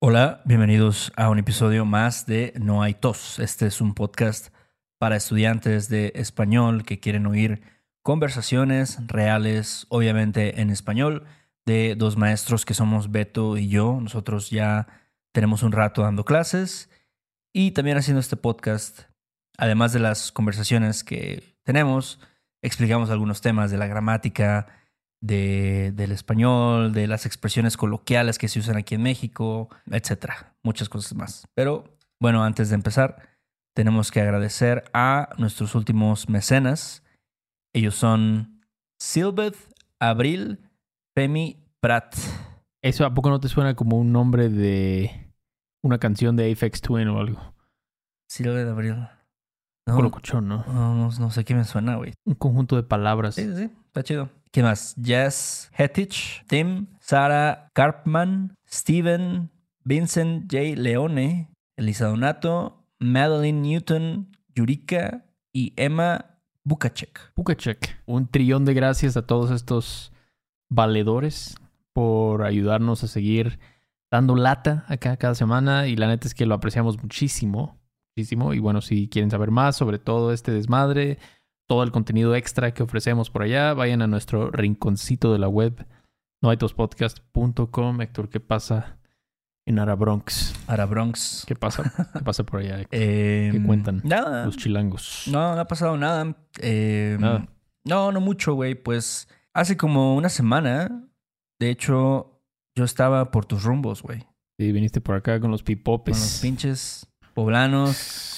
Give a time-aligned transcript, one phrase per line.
[0.00, 3.40] Hola, bienvenidos a un episodio más de No hay tos.
[3.40, 4.54] Este es un podcast
[4.96, 7.62] para estudiantes de español que quieren oír
[8.04, 11.24] conversaciones reales, obviamente en español,
[11.66, 13.98] de dos maestros que somos Beto y yo.
[14.00, 14.86] Nosotros ya
[15.32, 16.90] tenemos un rato dando clases
[17.52, 19.00] y también haciendo este podcast.
[19.56, 22.20] Además de las conversaciones que tenemos,
[22.62, 24.68] explicamos algunos temas de la gramática,
[25.20, 30.54] de, del español, de las expresiones coloquiales que se usan aquí en México, etcétera.
[30.62, 31.46] Muchas cosas más.
[31.54, 33.28] Pero bueno, antes de empezar,
[33.74, 37.04] tenemos que agradecer a nuestros últimos mecenas.
[37.74, 38.60] Ellos son
[39.00, 39.56] Silbeth,
[40.00, 40.60] Abril,
[41.16, 42.16] Femi, Prat.
[42.82, 45.32] ¿Eso a poco no te suena como un nombre de
[45.82, 47.54] una canción de Apex Twin o algo?
[48.28, 48.96] Silbeth, Abril.
[49.86, 50.64] No, Colocochón, ¿no?
[50.66, 52.12] No, no, no sé qué me suena, güey.
[52.26, 53.36] Un conjunto de palabras.
[53.36, 54.28] Sí, sí, está chido.
[54.50, 54.94] ¿Qué más?
[55.02, 59.50] Jess Hetich, Tim, Sara Karpman, Steven,
[59.84, 60.80] Vincent J.
[60.80, 67.32] Leone, Elisa Donato, Madeline Newton, Yurika y Emma Bukacek.
[67.36, 68.02] Bukacek.
[68.06, 70.12] Un trillón de gracias a todos estos
[70.70, 71.54] valedores
[71.92, 73.58] por ayudarnos a seguir
[74.10, 77.78] dando lata acá cada semana y la neta es que lo apreciamos muchísimo,
[78.16, 78.54] muchísimo.
[78.54, 81.18] Y bueno, si quieren saber más sobre todo este desmadre,
[81.68, 85.86] todo el contenido extra que ofrecemos por allá, vayan a nuestro rinconcito de la web,
[86.42, 88.00] noaitospodcast.com.
[88.00, 88.98] Héctor, ¿qué pasa
[89.66, 90.54] en Arabronx?
[90.66, 91.44] Arabronx.
[91.46, 91.92] ¿Qué pasa?
[92.14, 92.80] ¿Qué pasa por allá?
[92.80, 92.98] Héctor?
[93.00, 94.46] Eh, ¿Qué cuentan Nada.
[94.46, 95.24] los chilangos?
[95.30, 96.34] No, no ha pasado nada.
[96.60, 97.46] Eh, Nada.
[97.84, 98.74] No, no mucho, güey.
[98.74, 101.06] Pues hace como una semana,
[101.60, 102.40] de hecho,
[102.74, 104.26] yo estaba por tus rumbos, güey.
[104.58, 106.16] Sí, viniste por acá con los pipopes.
[106.16, 108.34] Con los pinches poblanos.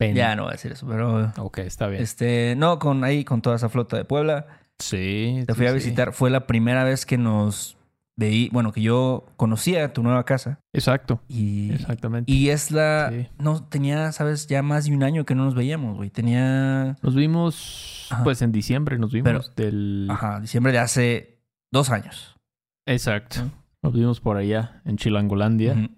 [0.00, 0.14] Pen.
[0.14, 1.30] Ya no voy a decir eso, pero...
[1.36, 2.02] Ok, está bien.
[2.02, 4.46] Este, no, con ahí, con toda esa flota de Puebla.
[4.78, 5.42] Sí.
[5.46, 5.74] Te sí, fui a sí.
[5.74, 6.14] visitar.
[6.14, 7.76] Fue la primera vez que nos
[8.16, 10.60] veí, bueno, que yo conocía tu nueva casa.
[10.72, 11.20] Exacto.
[11.28, 12.32] Y, Exactamente.
[12.32, 13.10] y es la...
[13.12, 13.28] Sí.
[13.38, 16.08] No, tenía, sabes, ya más de un año que no nos veíamos, güey.
[16.08, 16.96] Tenía...
[17.02, 18.24] Nos vimos, Ajá.
[18.24, 20.08] pues en diciembre nos vimos del...
[20.10, 22.38] Ajá, diciembre de hace dos años.
[22.86, 23.40] Exacto.
[23.82, 25.90] Nos vimos por allá, en Chilangolandia.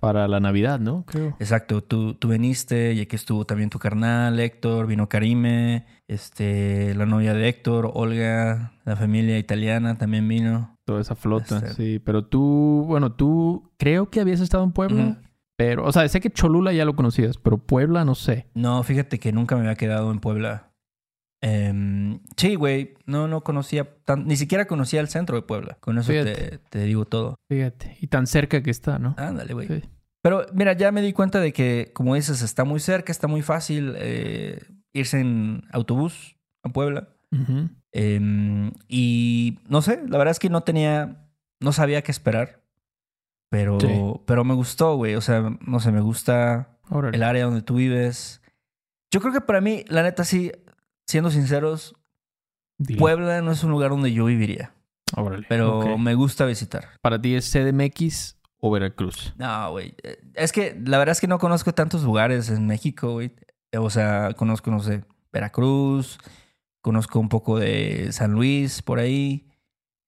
[0.00, 1.04] Para la Navidad, ¿no?
[1.06, 1.36] Creo.
[1.38, 7.06] Exacto, tú, tú viniste y aquí estuvo también tu carnal, Héctor, vino Karime, este, la
[7.06, 10.76] novia de Héctor, Olga, la familia italiana también vino.
[10.84, 11.98] Toda esa flota, Este- sí.
[12.04, 15.20] Pero tú, bueno, tú creo que habías estado en Puebla,
[15.56, 18.46] pero, o sea, sé que Cholula ya lo conocías, pero Puebla no sé.
[18.54, 20.69] No, fíjate que nunca me había quedado en Puebla.
[21.42, 25.78] Em, sí, güey, no, no conocía, tan- ni siquiera conocía el centro de Puebla.
[25.80, 27.36] Con eso te, te digo todo.
[27.48, 27.96] Fíjate.
[28.00, 29.14] Y tan cerca que está, ¿no?
[29.18, 29.68] Ándale, güey.
[29.68, 29.82] Sí.
[30.22, 33.40] Pero mira, ya me di cuenta de que, como dices, está muy cerca, está muy
[33.40, 34.60] fácil eh,
[34.92, 37.08] irse en autobús a Puebla.
[37.92, 41.26] Em, y no sé, la verdad es que no tenía,
[41.60, 42.60] no sabía qué esperar.
[43.50, 43.88] Pero, Sí.
[44.26, 45.14] pero me gustó, güey.
[45.16, 47.16] O sea, no sé, me gusta Órale.
[47.16, 48.42] el área donde tú vives.
[49.12, 50.52] Yo creo que para mí, la neta, sí,
[51.10, 51.94] siendo sinceros,
[52.78, 52.98] Dile.
[52.98, 54.72] Puebla no es un lugar donde yo viviría.
[55.16, 55.44] Órale.
[55.48, 56.88] Pero me gusta visitar.
[57.02, 59.34] ¿Para ti es CDMX o Veracruz?
[59.36, 59.94] No, güey.
[60.02, 63.32] eh, Es que la verdad es que no conozco tantos lugares en México, güey.
[63.76, 66.18] O sea, conozco, no sé, Veracruz,
[66.80, 69.46] conozco un poco de San Luis por ahí,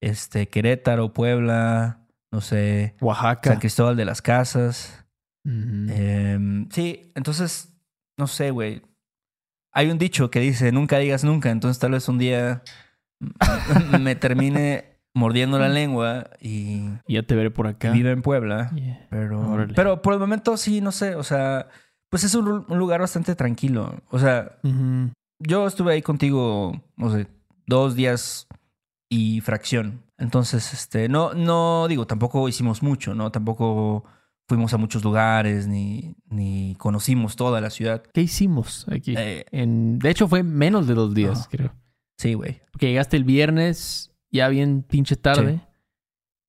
[0.01, 3.51] este, Querétaro, Puebla, no sé, Oaxaca.
[3.51, 5.05] San Cristóbal de las Casas.
[5.45, 7.73] Em, sí, entonces,
[8.17, 8.83] no sé, güey.
[9.72, 12.62] Hay un dicho que dice, nunca digas nunca, entonces tal vez un día
[14.00, 17.91] me termine mordiendo la lengua y, ya te veré por acá.
[17.91, 18.71] vive en Puebla.
[18.75, 19.06] Yeah.
[19.11, 19.75] Pero, Órale.
[19.75, 21.69] pero por el momento sí, no sé, o sea,
[22.11, 24.02] pues es un, un lugar bastante tranquilo.
[24.11, 24.58] O sea,
[25.38, 27.26] yo estuve ahí contigo, no sé,
[27.67, 28.47] dos días
[29.08, 30.02] y fracción.
[30.19, 33.32] Entonces, este, no, no digo, tampoco hicimos mucho, ¿no?
[33.32, 34.05] Tampoco
[34.49, 38.03] fuimos a muchos lugares ni, ni conocimos toda la ciudad.
[38.12, 39.15] ¿Qué hicimos aquí?
[39.17, 41.73] Eh, En, de hecho, fue menos de dos días, creo.
[42.19, 42.61] sí, güey.
[42.73, 45.61] Porque llegaste el viernes ya bien pinche tarde.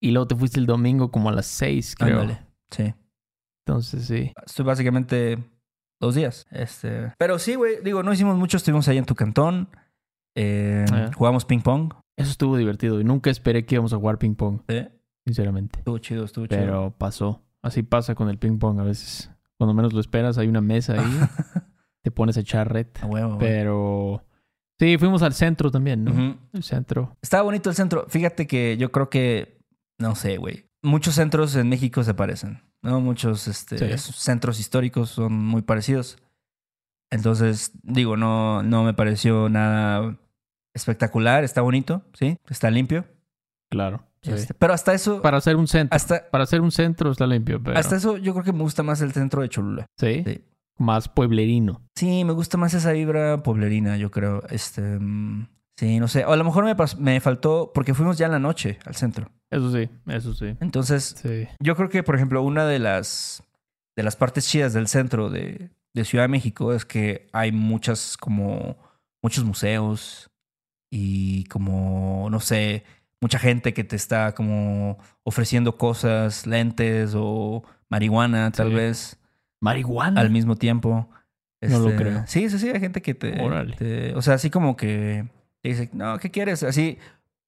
[0.01, 2.21] Y luego te fuiste el domingo como a las seis, creo.
[2.21, 2.41] Ándale.
[2.71, 2.93] Sí.
[3.65, 4.33] Entonces, sí.
[4.45, 5.37] Estoy básicamente
[6.01, 6.45] dos días.
[6.51, 7.13] Este.
[7.17, 7.81] Pero sí, güey.
[7.83, 8.57] Digo, no hicimos mucho.
[8.57, 9.69] Estuvimos ahí en tu cantón.
[10.35, 11.09] Eh, Ah.
[11.15, 11.93] Jugamos ping pong.
[12.17, 12.99] Eso estuvo divertido.
[12.99, 14.81] Y nunca esperé que íbamos a jugar ping pong, Sí.
[15.25, 15.79] sinceramente.
[15.79, 16.59] Estuvo chido, estuvo chido.
[16.59, 17.41] Pero pasó.
[17.63, 19.31] Así pasa con el ping pong a veces.
[19.57, 21.19] Cuando menos lo esperas, hay una mesa ahí.
[22.03, 22.87] te pones a echar red.
[23.01, 23.37] A huevo.
[23.39, 24.23] Pero
[24.77, 26.37] sí, fuimos al centro también, ¿no?
[26.53, 27.15] El centro.
[27.21, 28.05] Estaba bonito el centro.
[28.09, 29.59] Fíjate que yo creo que,
[29.97, 30.65] no sé, güey.
[30.81, 32.99] Muchos centros en México se parecen, ¿no?
[32.99, 34.11] Muchos este, Sí.
[34.13, 36.17] centros históricos son muy parecidos.
[37.09, 40.17] Entonces, digo, no, no me pareció nada
[40.73, 41.43] espectacular.
[41.45, 42.37] Está bonito, ¿sí?
[42.49, 43.05] Está limpio.
[43.69, 44.05] Claro.
[44.23, 44.31] Sí.
[44.31, 45.95] Este, pero hasta eso, Para hacer un centro.
[45.95, 47.77] hasta, Para hacer un centro está limpio, pero.
[47.77, 49.85] hasta eso yo creo que me gusta más el centro de Cholula.
[49.99, 50.23] ¿Sí?
[50.25, 50.41] Sí.
[50.79, 51.81] Más pueblerino.
[51.95, 54.41] Sí, me gusta más esa vibra poblerina, yo creo.
[54.49, 55.47] Este, mm,
[55.77, 56.25] sí, no sé.
[56.25, 59.29] O a lo mejor me, me faltó, porque fuimos ya en la noche al centro.
[59.51, 60.55] Eso sí, eso sí.
[60.61, 61.47] Entonces, Sí.
[61.59, 63.43] Yo creo que, por ejemplo, una de las,
[63.95, 68.17] de las partes chidas del centro de, de Ciudad de México es que hay muchas,
[68.17, 68.75] como,
[69.21, 70.31] muchos museos
[70.91, 72.83] y como, no sé,
[73.23, 78.73] mucha gente que te está como ofreciendo cosas, lentes o marihuana, tal Sí.
[78.75, 79.19] vez,
[79.61, 80.19] Marihuana.
[80.21, 81.07] al mismo tiempo.
[81.61, 82.23] No lo Este, creo.
[82.27, 83.31] Sí, sí, sí, hay gente que te,
[83.77, 85.25] te- O sea, así como que
[85.61, 86.61] te dice, no, ¿qué quieres?
[86.63, 86.97] Así,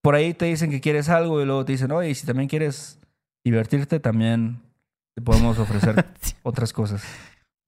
[0.01, 3.00] por ahí te dicen que quieres algo y luego te dicen, oye, si también quieres
[3.44, 4.62] divertirte, también
[5.13, 6.06] te podemos ofrecer
[6.44, 7.04] otras cosas.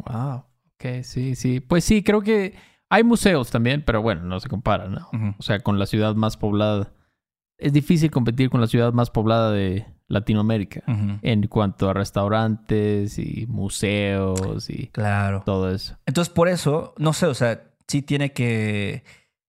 [0.06, 0.45] Wow.
[0.75, 1.59] Ok, sí, sí.
[1.59, 2.56] Pues sí, creo que
[2.89, 5.09] hay museos también, pero bueno, no se compara, ¿no?
[5.38, 6.94] O sea, con la ciudad más poblada.
[7.57, 10.83] Es difícil competir con la ciudad más poblada de Latinoamérica
[11.21, 15.42] en cuanto a restaurantes y museos y Claro.
[15.45, 15.98] todo eso.
[16.06, 19.04] Entonces, por eso, no sé, o sea, sí tiene que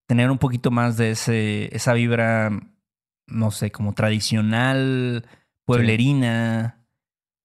[0.09, 2.51] tener un poquito más de ese, esa vibra,
[3.27, 5.27] no sé, como tradicional,
[5.67, 6.85] pueblerina.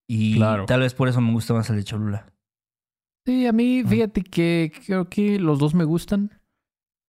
[0.07, 0.65] Y Claro.
[0.65, 2.33] tal vez por eso me gusta más el de Cholula.
[3.25, 6.31] Sí, a mí, fíjate que creo que los dos me gustan,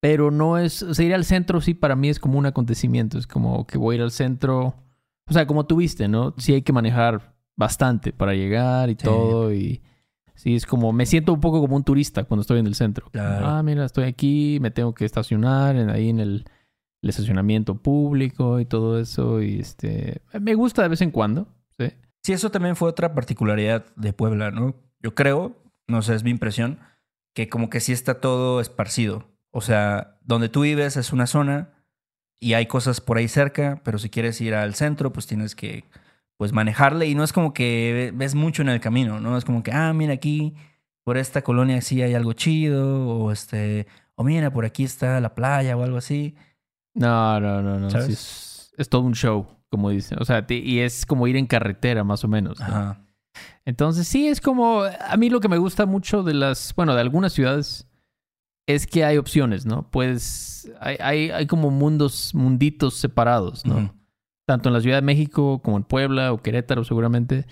[0.04, 3.16] pero no es, o sea, ir al centro sí para mí es como un acontecimiento,
[3.16, 4.74] es como que voy a ir al centro,
[5.26, 6.34] o sea, como tú viste, ¿no?
[6.36, 8.98] Sí hay que manejar bastante para llegar y Sí.
[9.02, 9.80] todo y
[10.34, 13.08] sí es como, me siento un poco como un turista cuando estoy en el centro.
[13.12, 13.46] Claro.
[13.46, 16.44] Ah, mira, estoy aquí, me tengo que estacionar en, ahí en el,
[17.00, 21.48] el estacionamiento público y todo eso y este, me gusta de vez en cuando,
[21.78, 21.86] sí.
[22.22, 24.74] Sí, eso también fue otra particularidad de Puebla, ¿no?
[25.00, 25.56] Yo creo,
[25.88, 26.78] no sé, es mi impresión,
[27.32, 29.32] que como que sí está todo esparcido.
[29.56, 31.70] O sea, donde tú vives es una zona
[32.40, 35.84] y hay cosas por ahí cerca, pero si quieres ir al centro, pues tienes que
[36.36, 39.38] pues manejarle y no es como que ve- ves mucho en el camino, ¿no?
[39.38, 40.54] Es como que, ah, mira aquí,
[41.04, 43.86] por esta colonia sí hay algo chido, o este,
[44.16, 46.34] o mira, por aquí está la playa o algo así.
[46.94, 47.88] No, no, no, no.
[47.98, 50.18] Es, es todo un show, como dicen.
[50.20, 52.58] O sea, y es como ir en carretera, más o menos.
[52.58, 52.66] ¿no?
[52.66, 53.00] Ajá.
[53.64, 54.82] Entonces, sí, es como.
[54.82, 56.74] A mí lo que me gusta mucho de las.
[56.74, 57.86] Bueno, de algunas ciudades
[58.66, 59.90] es que hay opciones, ¿no?
[59.90, 63.94] Pues hay, hay, hay como mundos, munditos separados, ¿no?
[64.46, 67.46] Tanto en la Ciudad de México como en Puebla o Querétaro, seguramente.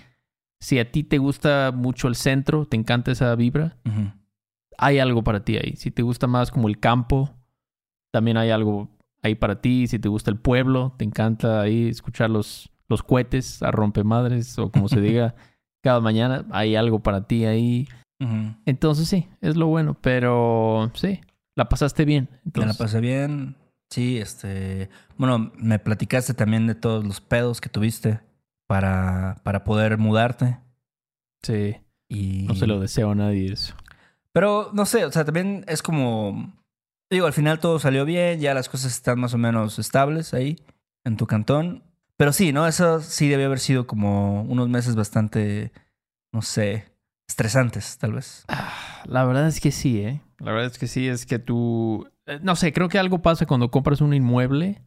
[0.59, 3.77] Si a ti te gusta mucho el centro, te encanta esa vibra,
[4.77, 5.75] hay algo para ti ahí.
[5.75, 7.31] Si te gusta más como el campo,
[8.11, 8.89] también hay algo
[9.21, 9.87] ahí para ti.
[9.87, 14.71] Si te gusta el pueblo, te encanta ahí escuchar los, los cohetes a rompemadres o
[14.71, 15.35] como se diga
[15.83, 17.87] cada mañana, hay algo para ti ahí.
[18.65, 21.21] Entonces sí, es lo bueno, pero sí,
[21.55, 22.29] la pasaste bien.
[22.31, 23.55] Me la Entonces, pasé bien.
[23.89, 24.89] Sí, este.
[25.17, 28.21] Bueno, me platicaste también de todos los pedos que tuviste
[28.67, 30.57] para, para poder mudarte.
[31.43, 31.75] sí,
[32.07, 32.43] Y...
[32.47, 33.75] no se lo deseo a nadie eso.
[34.31, 36.53] Pero no sé, o sea, también es como.
[37.11, 40.59] Digo, al final todo salió bien, ya las cosas están más o menos estables ahí,
[41.03, 41.83] en tu cantón.
[42.17, 42.65] Pero sí, ¿no?
[42.67, 45.71] Eso sí debió haber sido como unos meses bastante,
[46.31, 46.92] no sé,
[47.27, 48.43] estresantes, tal vez.
[48.47, 50.21] Ah, La verdad es que sí, ¿eh?
[50.39, 52.07] La verdad es que sí, es que tú...
[52.25, 54.81] eh, No sé, creo que algo pasa cuando compras un inmueble.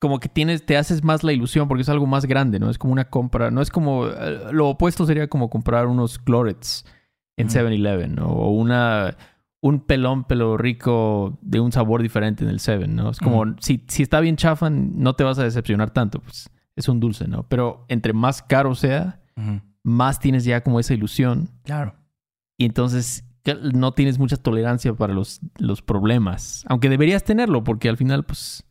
[0.00, 2.70] Como que tienes, te haces más la ilusión porque es algo más grande, ¿no?
[2.70, 4.06] Es como una compra, no es como...
[4.08, 6.84] eh, Lo opuesto sería como comprar unos clorets
[7.36, 7.58] en Ujú.
[7.58, 8.26] 7-Eleven, ¿no?
[8.26, 9.16] O una...
[9.64, 13.10] Un pelón pelo rico de un sabor diferente en el 7, ¿no?
[13.10, 16.88] Es como, si, si está bien chafa, no te vas a decepcionar tanto, pues es
[16.88, 17.44] un dulce, ¿no?
[17.44, 19.20] Pero entre más caro sea.
[19.84, 21.94] Más tienes ya como esa ilusión Claro.
[22.56, 23.24] y entonces
[23.74, 26.64] no tienes mucha tolerancia para los, los problemas.
[26.68, 28.64] Aunque deberías tenerlo, porque al final, pues,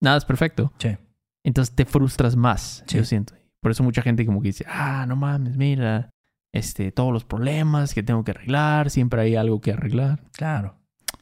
[0.00, 0.72] nada es perfecto.
[0.78, 0.96] Sí.
[1.44, 2.96] Entonces te frustras más, Sí.
[2.98, 3.34] yo siento.
[3.60, 6.10] Por eso mucha gente como que dice, ah, no mames, mira,
[6.52, 10.24] este, todos los problemas que tengo que arreglar, siempre hay algo que arreglar.
[10.32, 10.76] Claro.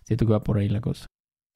[0.04, 1.06] Siento que va por ahí la cosa.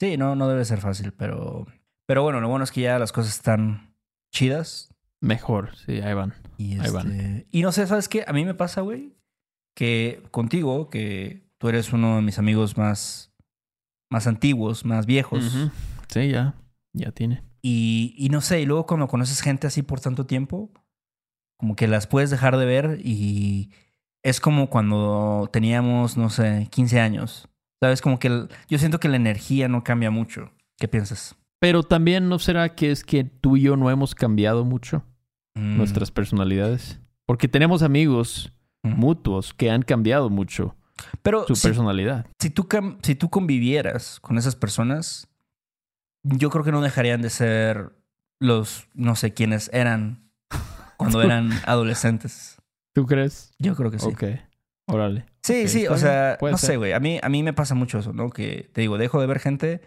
[0.01, 1.67] Sí, no, no debe ser fácil, pero.
[2.07, 3.95] Pero bueno, lo bueno es que ya las cosas están
[4.33, 4.95] chidas.
[5.21, 6.35] Mejor, sí, ahí van.
[6.59, 7.11] Y, Ahí van.
[7.13, 8.25] este, y no sé, ¿sabes qué?
[8.27, 9.15] A mí me pasa, güey,
[9.77, 13.33] que contigo, que tú eres uno de mis amigos más,
[14.11, 15.71] más antiguos, más viejos.
[16.09, 16.55] Sí, ya,
[16.93, 17.43] ya tiene.
[17.63, 20.71] y, y no sé, y luego cuando conoces gente así por tanto tiempo,
[21.61, 23.73] Como que las puedes dejar de ver y
[24.23, 27.49] es como cuando teníamos, no sé, 15 años.
[27.83, 28.01] ¿Sabes?
[28.01, 30.53] Como que el- yo siento que la energía no cambia mucho.
[30.79, 31.35] ¿Qué piensas?
[31.61, 35.03] Pero también no será que es que tú y yo no hemos cambiado mucho
[35.59, 37.01] Mm, nuestras personalidades.
[37.27, 38.91] Porque tenemos amigos mm.
[38.91, 40.77] mutuos que han cambiado mucho
[41.23, 42.27] Pero su si, personalidad.
[42.39, 42.69] si tú,
[43.03, 45.29] si tú convivieras con esas personas,
[46.23, 47.93] yo creo que no dejarían de ser
[48.41, 50.31] los, no sé, quienes eran
[50.97, 52.57] cuando eran adolescentes.
[52.95, 53.53] ¿Tú crees?
[53.59, 54.07] Yo creo que sí.
[54.07, 54.25] Ok.
[54.87, 55.27] Órale.
[55.43, 56.93] Sí, sí, o sea, no sé, güey.
[56.93, 58.31] A mí, a mí me pasa mucho eso, ¿no?
[58.31, 59.83] Que te digo, dejo de ver gente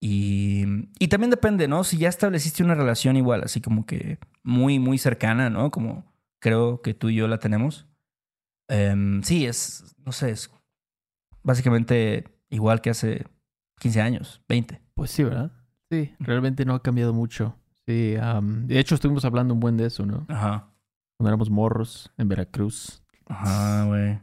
[0.00, 0.64] y,
[0.98, 1.82] y también depende, ¿no?
[1.84, 5.70] Si ya estableciste una relación igual, así como que muy, muy cercana, ¿no?
[5.70, 6.04] Como
[6.40, 7.86] creo que tú y yo la tenemos.
[8.68, 10.50] Em, sí, es, no sé, es
[11.42, 13.26] básicamente igual que hace
[13.80, 14.80] 15 años, 20.
[14.94, 15.52] Pues sí, ¿verdad?
[15.90, 17.56] Sí, realmente no ha cambiado mucho.
[17.86, 20.26] Sí, am, de hecho estuvimos hablando un buen de eso, ¿no?
[20.28, 20.70] Ajá.
[21.16, 23.02] Cuando éramos morros en Veracruz.
[23.26, 24.20] Ajá, güey.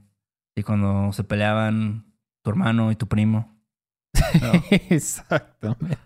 [0.55, 2.05] Y cuando se peleaban
[2.43, 3.54] tu hermano y tu primo.
[4.41, 4.51] No.
[4.89, 5.97] Exactamente.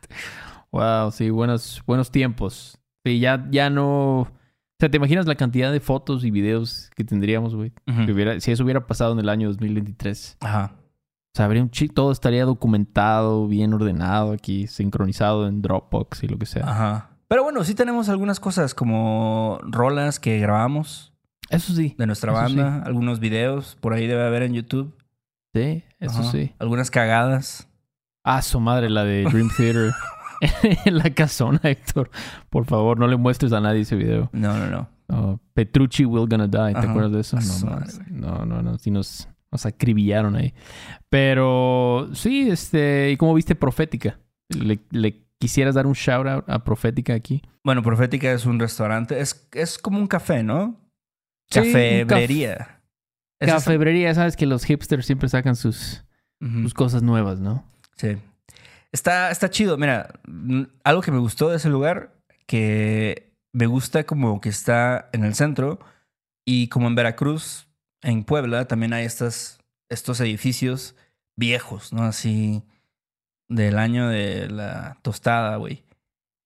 [0.71, 2.77] Wow, sí, buenos, buenos tiempos.
[3.05, 4.19] Sí, ya, ya no.
[4.21, 4.27] O
[4.79, 7.71] sea, ¿te imaginas la cantidad de fotos y videos que tendríamos, güey?
[8.39, 10.37] Si, eso hubiera pasado en el año 2023.
[10.39, 10.73] Ajá.
[10.75, 16.27] O sea, habría un chi- todo estaría documentado, bien ordenado aquí, sincronizado en Dropbox y
[16.27, 16.63] lo que sea.
[16.69, 17.09] Ajá.
[17.27, 21.13] Pero bueno, sí tenemos algunas cosas como rolas que grabamos
[21.51, 21.93] Eso sí.
[21.97, 24.95] de nuestra banda, algunos videos por ahí debe haber en YouTube.
[25.53, 26.31] Sí, eso Ajá.
[26.31, 26.53] sí.
[26.59, 27.68] Algunas cagadas.
[28.23, 29.91] Ah, su madre, la de Dream Theater.
[30.85, 32.09] en la casona, Héctor.
[32.49, 34.29] Por favor, no le muestres a nadie ese video.
[34.33, 34.89] No, no, no.
[35.11, 36.73] Oh, Petrucci will gonna die.
[36.73, 36.89] ¿Te Ajá.
[36.91, 37.37] acuerdas de eso?
[38.09, 38.77] No, no, no, no.
[38.77, 40.53] Sí nos, nos acribillaron ahí.
[41.09, 43.11] Pero sí, este...
[43.11, 44.19] ¿Y cómo viste Profética?
[44.49, 47.41] ¿Le, le quisieras dar un shout out a Profética aquí?
[47.63, 49.19] Bueno, Profética es un restaurante.
[49.19, 50.79] Es, es como un café, ¿no?
[51.49, 51.71] Sí, un caf-
[52.07, 52.81] Cafebrería.
[53.39, 56.03] Cafebrería, sabes que los hipsters siempre sacan sus,
[56.39, 57.63] sus cosas nuevas, ¿no?
[57.99, 58.17] Sí.
[58.91, 59.77] Está, está chido.
[59.77, 62.15] Mira, mm, algo que me gustó de ese lugar,
[62.47, 65.79] que me gusta como que está en el centro
[66.45, 67.67] y como en Veracruz,
[68.01, 70.95] en Puebla, también hay estas, estos edificios
[71.37, 72.03] viejos, ¿no?
[72.03, 72.63] Así
[73.49, 75.83] del año de la tostada, güey.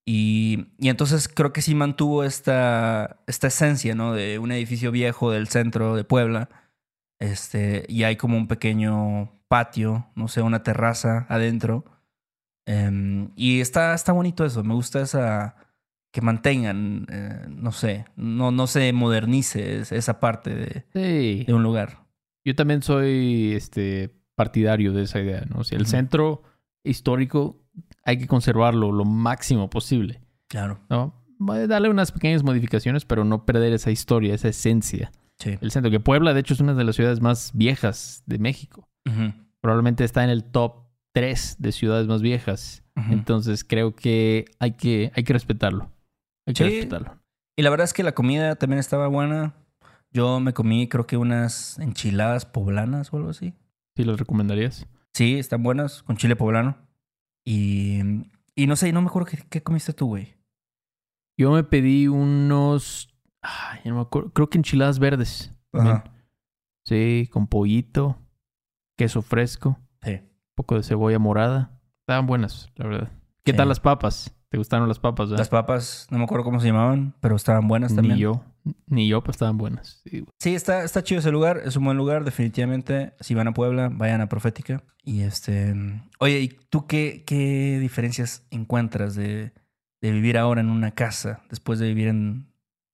[0.06, 4.14] Y, y entonces creo que sí mantuvo esta, esta esencia, ¿no?
[4.14, 6.50] De un edificio viejo del centro de Puebla.
[7.20, 11.86] Este, y hay como un pequeño patio, no sé, una terraza adentro.
[12.66, 14.64] Em, y está, está bonito eso.
[14.64, 15.56] Me gusta esa.
[16.12, 21.44] Que mantengan, eh, no sé, no, no se modernice es- esa parte de, Sí.
[21.46, 22.06] de un lugar.
[22.46, 25.64] Yo también soy este partidario de esa idea, ¿no?
[25.64, 26.44] Si el centro
[26.84, 27.64] histórico
[28.06, 30.80] hay que conservarlo lo máximo posible, Claro.
[30.90, 31.14] ¿no?
[31.68, 35.12] Darle unas pequeñas modificaciones, pero no perder esa historia, esa esencia.
[35.40, 35.58] Sí.
[35.62, 38.88] El centro, que Puebla, de hecho, es una de las ciudades más viejas de México.
[39.62, 40.84] Probablemente está en el top
[41.14, 42.84] 3 de ciudades más viejas.
[43.10, 45.92] Entonces creo que hay que, hay que respetarlo.
[46.46, 47.20] Hay que respetarlo.
[47.56, 49.56] Y la verdad es que la comida también estaba buena.
[50.12, 53.54] Yo me comí, creo que unas enchiladas poblanas o algo así.
[53.96, 54.88] ¿Sí los recomendarías?
[55.14, 56.78] Sí, están buenas, con chile poblano.
[57.46, 58.00] Y,
[58.56, 60.36] y no sé, no me acuerdo qué, qué comiste tú, güey.
[61.38, 63.10] Yo me pedí unos...
[63.42, 64.32] Ay, no me acuerdo.
[64.32, 65.52] Creo que enchiladas verdes.
[65.74, 66.04] Ajá.
[66.86, 68.18] Sí, con pollito,
[68.98, 70.14] queso fresco, Sí.
[70.22, 71.72] un poco de cebolla morada.
[72.02, 73.12] Estaban buenas, la verdad.
[73.44, 73.58] ¿Qué Sí.
[73.58, 74.34] tal las papas?
[74.50, 75.30] ¿Te gustaron las papas?
[75.30, 75.40] verdad?
[75.40, 78.16] Las papas, no me acuerdo cómo se llamaban, pero estaban buenas también.
[78.16, 78.44] Ni yo.
[78.88, 80.02] Ni yo, pues estaban buenas.
[80.40, 83.14] Sí, está, está chido ese lugar, es un buen lugar, definitivamente.
[83.20, 84.84] Si van a Puebla, vayan a Profética.
[85.04, 85.74] Y este.
[86.20, 89.52] Oye, ¿y tú qué, qué diferencias encuentras de,
[90.02, 92.48] de vivir ahora en una casa después de vivir en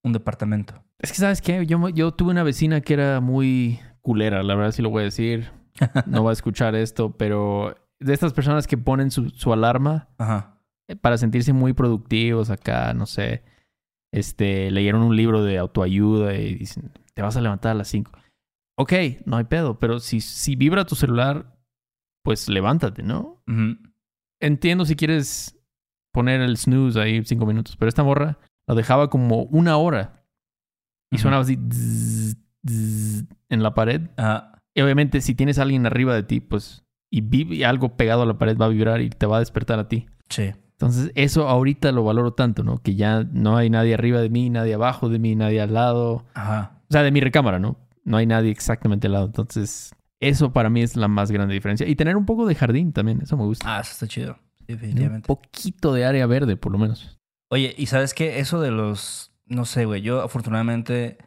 [0.03, 0.73] un departamento?
[0.97, 1.65] Es que, ¿sabes qué?
[1.67, 5.05] Yo, yo tuve una vecina que era muy culera, la verdad sí lo voy a
[5.05, 5.51] decir.
[6.07, 10.57] No va a escuchar esto, pero de estas personas que ponen su, su alarma Ajá.
[10.87, 13.43] eh, para sentirse muy productivos acá, no sé.
[14.13, 18.11] Este, leyeron un libro de autoayuda y dicen, te vas a levantar a las 5.
[18.77, 18.93] Ok,
[19.25, 21.57] no hay pedo, pero si, si vibra tu celular,
[22.23, 23.43] pues levántate, ¿no?
[24.41, 25.59] Entiendo si quieres
[26.13, 30.23] poner el snooze ahí cinco minutos, pero esta morra lo dejaba como una hora
[31.11, 31.23] y Ujú.
[31.23, 31.57] sonaba así
[33.49, 34.09] en la pared.
[34.17, 34.58] Ajá.
[34.75, 37.23] Y obviamente si tienes a alguien arriba de ti, pues, y,
[37.55, 39.87] y algo pegado a la pared va a vibrar y te va a despertar a
[39.87, 40.07] ti.
[40.29, 40.51] Sí.
[40.71, 42.77] Entonces, eso ahorita lo valoro tanto, ¿no?
[42.77, 46.23] Que ya no hay nadie arriba de mí, nadie abajo de mí, nadie al lado.
[46.33, 46.81] Ajá.
[46.89, 47.77] O sea, de mi recámara, ¿no?
[48.05, 49.25] No hay nadie exactamente al lado.
[49.25, 51.85] Entonces, eso para mí es la más grande diferencia.
[51.85, 53.77] Y tener un poco de jardín también, eso me gusta.
[53.77, 54.35] Ah, eso está chido.
[54.35, 55.27] Tener un Definitivamente.
[55.27, 57.17] poquito de área verde, por lo menos.
[57.51, 58.39] Oye, ¿y sabes qué?
[58.39, 59.33] Eso de los.
[59.47, 60.01] No sé, güey.
[60.01, 61.17] Yo afortunadamente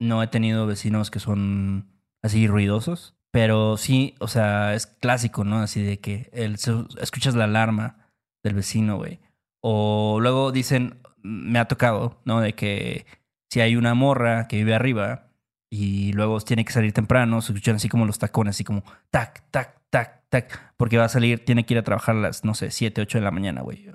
[0.00, 1.91] no he tenido vecinos que son
[2.22, 3.14] así ruidosos.
[3.32, 5.60] Pero sí, o sea, es clásico, ¿no?
[5.60, 6.56] Así de que el,
[7.00, 8.10] escuchas la alarma
[8.44, 9.20] del vecino, güey.
[9.62, 12.40] O luego dicen, me ha tocado, ¿no?
[12.40, 13.06] De que
[13.50, 15.30] si hay una morra que vive arriba
[15.70, 19.42] y luego tiene que salir temprano, se escuchan así como los tacones, así como tac,
[19.50, 22.54] tac, tac, tac, porque va a salir, tiene que ir a trabajar a las, no
[22.54, 23.86] sé, 7, 8 de la mañana, güey.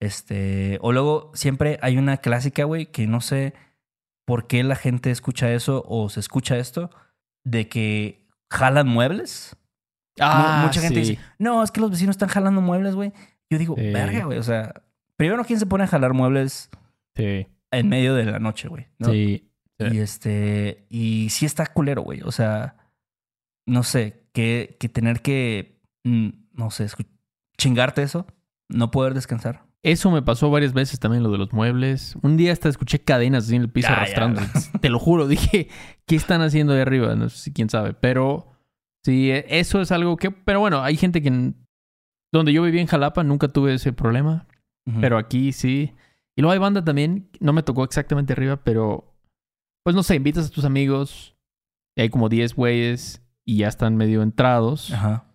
[0.00, 3.54] este, o luego siempre hay una clásica, güey, que no sé
[4.26, 6.90] por qué la gente escucha eso o se escucha esto,
[7.44, 9.56] de que jalan muebles.
[10.20, 13.12] Ah, mucha gente dice, no, es que los vecinos están jalando muebles, güey.
[13.50, 14.38] Yo digo, verga, güey.
[14.38, 14.82] O sea,
[15.16, 16.70] primero, ¿quién se pone a jalar muebles
[17.14, 18.88] en medio de la noche, güey?
[19.00, 19.48] Sí.
[19.78, 22.22] Y este, y sí está culero, güey.
[22.22, 22.76] O sea,
[23.66, 26.86] no sé, que, que tener que, mm, no sé,
[27.56, 28.26] chingarte eso,
[28.68, 29.67] no poder descansar.
[29.84, 32.16] Eso me pasó varias veces también, lo de los muebles.
[32.22, 34.40] Un día hasta escuché cadenas así en el piso arrastrando.
[34.80, 35.68] Te lo juro, dije,
[36.06, 37.14] ¿qué están haciendo ahí arriba?
[37.14, 37.94] No sé si quién sabe.
[37.94, 38.48] Pero
[39.04, 40.30] sí, e, eso es algo que.
[40.32, 41.52] Pero bueno, hay gente que.
[42.32, 44.46] Donde yo vivía en Jalapa nunca tuve ese problema.
[45.00, 45.92] Pero aquí sí.
[46.34, 49.14] Y luego hay banda también, no me tocó exactamente arriba, pero.
[49.84, 51.36] Pues no sé, invitas a tus amigos.
[51.94, 54.92] Y hay como 10 güeyes y ya están medio entrados.
[54.92, 55.27] Ajá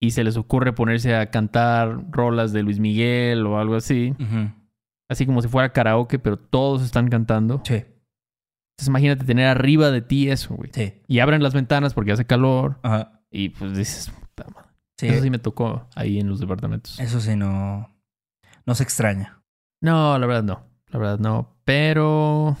[0.00, 4.14] y se les ocurre ponerse a cantar rolas de Luis Miguel o algo así.
[5.08, 7.60] Así como si fuera karaoke, pero todos están cantando.
[7.64, 7.74] Sí.
[7.74, 10.70] Entonces imagínate tener arriba de ti eso, güey.
[10.72, 10.94] Sí.
[11.06, 12.78] Y abren las ventanas porque hace calor.
[12.82, 13.20] Ajá.
[13.30, 14.70] Y pues dices, puta madre.
[14.96, 15.08] Sí.
[15.08, 16.98] Eso sí me tocó ahí en los departamentos.
[16.98, 17.94] Eso sí no.
[18.64, 19.42] No se extraña.
[19.82, 20.64] No, la verdad no.
[20.88, 21.56] La verdad no.
[21.64, 22.56] Pero.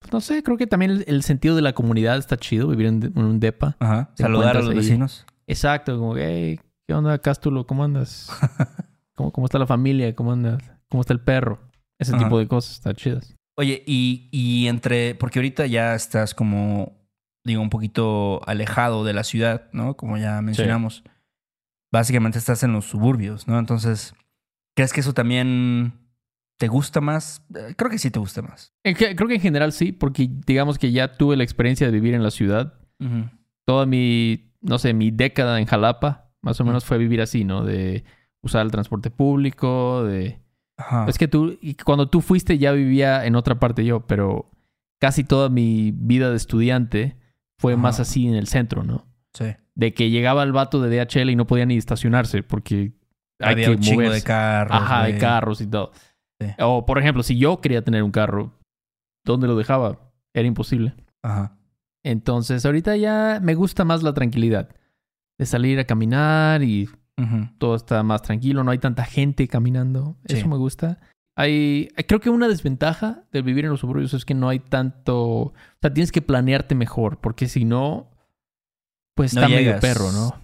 [0.00, 3.18] Pues no sé, creo que también el, sentido de la comunidad está chido, vivir en,
[3.18, 3.76] un depa.
[3.80, 4.10] Ajá.
[4.14, 5.26] Saludar a los vecinos.
[5.48, 7.66] Exacto, como, hey, ¿Qué onda, Cástulo?
[7.66, 8.30] ¿Cómo andas?
[9.14, 10.14] ¿Cómo, ¿Cómo está la familia?
[10.14, 10.62] ¿Cómo andas?
[10.88, 11.60] ¿Cómo está el perro?
[11.98, 13.36] Ese tipo de cosas están chidas.
[13.58, 15.14] Oye, y, y entre.
[15.14, 16.96] Porque ahorita ya estás como.
[17.44, 19.98] Digo, un poquito alejado de la ciudad, ¿no?
[19.98, 21.04] Como ya mencionamos.
[21.92, 23.58] Básicamente estás en los suburbios, ¿no?
[23.58, 24.14] Entonces,
[24.74, 25.92] ¿crees que eso también
[26.56, 27.44] te gusta más?
[27.54, 28.72] Eh, creo que sí te gusta más.
[28.82, 32.22] Creo que en general sí, porque digamos que ya tuve la experiencia de vivir en
[32.22, 32.80] la ciudad.
[33.66, 37.64] Toda mi, no sé, mi década en Jalapa más o menos fue vivir así, ¿no?
[37.64, 38.04] De
[38.42, 40.40] usar el transporte público, de...
[41.08, 44.48] Es que tú, cuando tú fuiste ya vivía en otra parte yo, pero
[45.00, 47.16] casi toda mi vida de estudiante
[47.58, 49.04] fue más así en el centro, ¿no?
[49.34, 49.56] Sí.
[49.74, 52.92] De que llegaba el vato de DHL y no podía ni estacionarse porque
[53.40, 54.76] había que un chingo de carros.
[54.80, 55.90] Ajá, de carros y todo.
[56.60, 58.52] O, por ejemplo, si yo quería tener un carro,
[59.24, 60.12] ¿dónde lo dejaba?
[60.32, 60.94] Era imposible.
[61.22, 61.58] Ajá.
[62.04, 64.68] Entonces, ahorita ya me gusta más la tranquilidad
[65.38, 66.88] de salir a caminar y
[67.58, 70.16] todo está más tranquilo, no hay tanta gente caminando.
[70.24, 71.00] Eso me gusta.
[71.36, 75.24] Hay, creo que una desventaja de vivir en los suburbios es que no hay tanto,
[75.24, 78.10] o sea, tienes que planearte mejor, porque si no,
[79.14, 80.34] pues está medio perro, ¿no?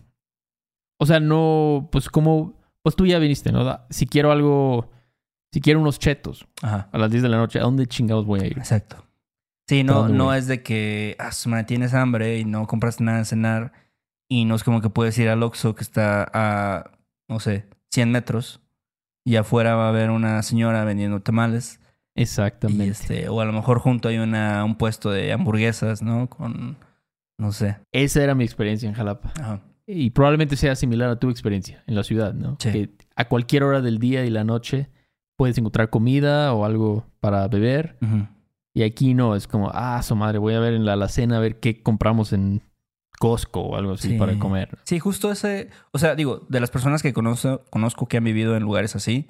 [0.99, 3.81] O sea, no, pues como, pues tú ya viniste, ¿no?
[3.91, 4.91] Si quiero algo,
[5.53, 8.47] si quiero unos chetos a las 10 de la noche, ¿a dónde chingados voy a
[8.47, 8.59] ir?
[8.59, 9.05] Exacto.
[9.69, 11.31] Sí, no, no es de que, ah,
[11.67, 13.73] tienes hambre y no compras nada de cenar
[14.29, 16.91] y no es como que puedes ir al Oxxo que está a,
[17.29, 18.61] no sé, 100 metros
[19.25, 21.81] y afuera va a haber una señora vendiendo tamales.
[22.17, 22.93] Exactamente.
[22.93, 26.29] este, o a lo mejor junto hay una, un puesto de hamburguesas, ¿no?
[26.29, 26.77] Con,
[27.39, 27.79] no sé.
[27.93, 29.33] Esa era mi experiencia en Jalapa.
[29.41, 29.61] Ajá.
[29.87, 32.57] Y probablemente sea similar a tu experiencia en la ciudad, ¿no?
[32.59, 32.73] Sí.
[32.73, 34.89] Que a cualquier hora del día y la noche
[35.37, 37.99] puedes encontrar comida o algo para beber.
[38.73, 41.41] Y aquí no, es como, ah, su madre, voy a ver en la alacena a
[41.41, 42.63] ver qué compramos en
[43.19, 44.77] Costco o algo así para comer.
[44.85, 48.57] Sí, justo ese, o sea, digo, de las personas que conozco, conozco que han vivido
[48.57, 49.29] en lugares así,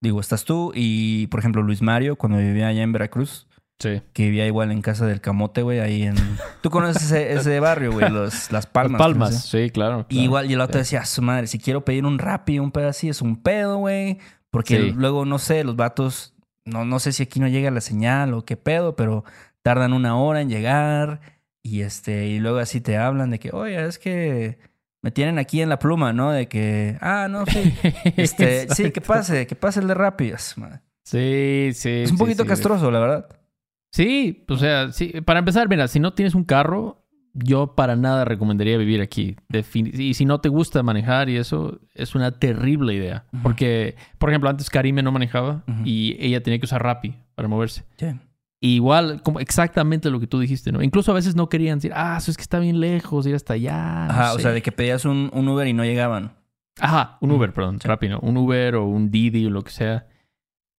[0.00, 3.46] digo, estás tú y, por ejemplo, Luis Mario, cuando vivía allá en Veracruz.
[3.78, 4.00] Sí.
[4.12, 6.14] Que vivía igual en casa del Camote, güey, ahí en...
[6.60, 9.00] Tú conoces ese, barrio, güey, los, Las Palmas.
[9.00, 12.20] Las Palmas, sí, claro, igual, y el otro decía, su madre, si quiero pedir un
[12.46, 14.18] y un pedo así, es un pedo, güey.
[14.50, 16.34] Porque luego, no sé, los vatos,
[16.66, 19.24] no, no sé si aquí no llega la señal o qué pedo, pero
[19.62, 21.20] tardan una hora en llegar
[21.62, 24.58] y este, y luego así te hablan de que, oye, es que
[25.02, 26.30] me tienen aquí en la pluma, ¿no?
[26.32, 27.74] De que, ah, no, sí.
[28.16, 30.54] Este, sí, que pase, que pase el de Rápidas.
[31.04, 31.90] Sí, sí.
[32.04, 33.28] Es un poquito castroso, la verdad.
[33.90, 35.12] Sí, o sea, sí.
[35.24, 39.36] Para empezar, mira, si no tienes un carro, yo para nada recomendaría vivir aquí.
[39.74, 43.26] y si no te gusta manejar y eso, es una terrible idea.
[43.42, 47.84] Porque, por ejemplo, antes Karime no manejaba y ella tenía que usar Rappi para moverse.
[48.64, 50.82] Igual, como exactamente lo que tú dijiste, ¿no?
[50.82, 53.54] Incluso a veces no querían decir, ah, eso es que está bien lejos, ir hasta
[53.54, 54.04] allá.
[54.04, 56.36] Ajá, o sea, de que pedías un, Uber y no llegaban.
[56.78, 58.20] Ajá, un Uber, perdón, rápido.
[58.20, 60.06] Un Uber o un Didi o lo que sea.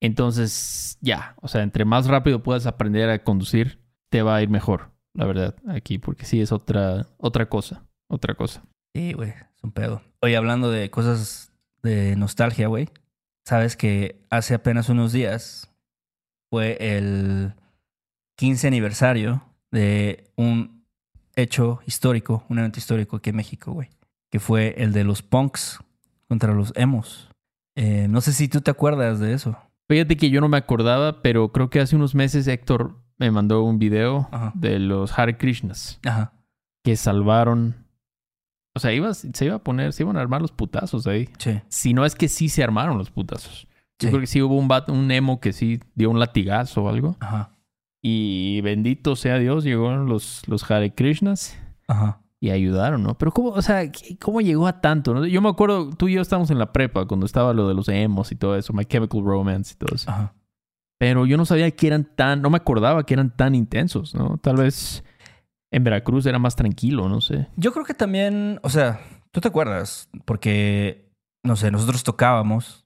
[0.01, 4.49] Entonces, ya, o sea, entre más rápido puedas aprender a conducir, te va a ir
[4.49, 4.93] mejor.
[5.13, 8.63] la verdad, aquí, porque sí es otra, otra cosa, otra cosa.
[8.95, 10.01] Sí, güey, es un pedo.
[10.21, 12.87] Oye, hablando de cosas de nostalgia, güey.
[13.45, 15.69] Sabes que hace apenas unos días
[16.49, 17.55] fue el
[18.35, 20.83] 15 aniversario de un
[21.35, 23.89] hecho histórico, un evento histórico aquí en México, güey.
[24.31, 25.79] Que fue el de los punks
[26.27, 27.29] contra los emos.
[27.75, 29.57] Eh, no sé si tú te acuerdas de eso.
[29.87, 33.63] Fíjate que yo no me acordaba, pero creo que hace unos meses Héctor me mandó
[33.63, 34.51] un video Ajá.
[34.55, 36.33] de los Hare Krishnas Ajá.
[36.83, 37.75] que salvaron.
[38.75, 41.29] O sea, iba, se iba a poner, se iban a armar los putazos ahí.
[41.37, 41.61] Sí.
[41.67, 43.67] Si no es que sí se armaron los putazos.
[43.99, 44.09] Yo Sí.
[44.09, 47.15] creo que sí hubo un, vato- un emo que sí dio un latigazo o algo.
[47.19, 47.51] Ajá.
[48.05, 52.19] Y bendito sea Dios, llegaron los, los Hare Krishnas Ajá.
[52.41, 53.17] y ayudaron, ¿no?
[53.17, 55.13] Pero cómo, o sea, ¿qué- ¿cómo llegó a tanto?
[55.13, 55.25] no?
[55.25, 57.87] Yo me acuerdo, tú y yo estábamos en la prepa cuando estaba lo de los
[57.87, 60.11] emos y todo eso, My Chemical Romance y todo eso.
[60.11, 60.33] Ajá.
[60.99, 64.37] Pero yo no sabía que eran tan, no me acordaba que eran tan intensos, ¿no?
[64.37, 65.03] Tal vez
[65.71, 67.47] en Veracruz era más tranquilo, no sé.
[67.55, 68.99] Yo creo que también, o sea,
[69.31, 71.09] tú te acuerdas, porque,
[71.41, 72.82] no sé, nosotros tocábamos